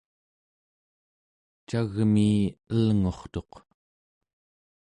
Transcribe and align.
cagmii 1.67 2.43
elngurtuq 2.71 3.51